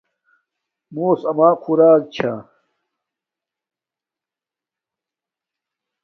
[0.93, 2.33] موس اما خوراک چھا